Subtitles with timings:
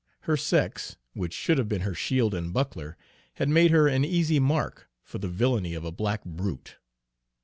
[0.21, 2.97] Her sex, which should have been her shield and buckler,
[3.35, 6.77] had made her an easy mark for the villainy of a black brute.